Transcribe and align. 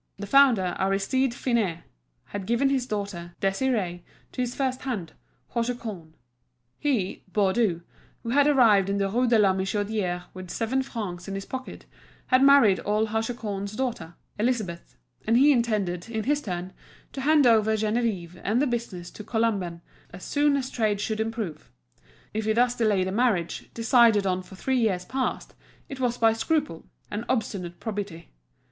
The 0.17 0.25
founder, 0.25 0.75
Aristide 0.79 1.31
Finet, 1.31 1.83
had 2.29 2.47
given 2.47 2.69
his 2.71 2.87
daughter, 2.87 3.35
Désirée 3.39 4.01
to 4.31 4.41
his 4.41 4.55
firsthand, 4.55 5.13
Hauchecorne; 5.53 6.15
he, 6.79 7.21
Baudu, 7.31 7.83
who 8.23 8.31
had 8.31 8.47
arrived 8.47 8.89
in 8.89 8.97
the 8.97 9.07
Rue 9.11 9.27
de 9.27 9.37
la 9.37 9.53
Michodière 9.53 10.23
with 10.33 10.49
seven 10.49 10.81
francs 10.81 11.27
in 11.27 11.35
his 11.35 11.45
pocket, 11.45 11.85
had 12.25 12.41
married 12.41 12.79
old 12.83 13.09
Hauchecorne's 13.09 13.75
daughter, 13.75 14.15
Elizabeth; 14.39 14.97
and 15.27 15.37
he 15.37 15.51
intended, 15.51 16.09
in 16.09 16.23
his 16.23 16.41
turn, 16.41 16.73
to 17.13 17.21
hand 17.21 17.45
over 17.45 17.73
Geneviève 17.77 18.41
and 18.43 18.59
the 18.59 18.65
business 18.65 19.11
to 19.11 19.23
Colomban 19.23 19.81
as 20.11 20.23
soon 20.23 20.57
as 20.57 20.71
trade 20.71 20.99
should 20.99 21.19
improve. 21.19 21.69
If 22.33 22.45
he 22.45 22.53
thus 22.53 22.73
delayed 22.75 23.07
a 23.07 23.11
marriage, 23.11 23.69
decided 23.75 24.25
on 24.25 24.41
for 24.41 24.55
three 24.55 24.79
years 24.79 25.05
past, 25.05 25.53
it 25.87 25.99
was 25.99 26.17
by 26.17 26.33
scruple, 26.33 26.87
an 27.11 27.23
obstinate 27.29 27.79
probity. 27.79 28.31